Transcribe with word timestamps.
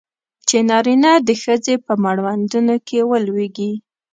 چې 0.47 0.57
نارینه 0.69 1.11
د 1.27 1.29
ښځې 1.43 1.75
په 1.85 1.93
مړوندونو 2.03 2.75
کې 2.87 2.99
ولویږي. 3.11 3.71